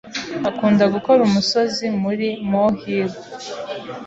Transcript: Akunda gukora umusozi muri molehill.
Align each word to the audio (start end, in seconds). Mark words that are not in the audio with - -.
Akunda 0.49 0.83
gukora 0.93 1.19
umusozi 1.29 1.85
muri 2.01 2.27
molehill. 2.49 3.11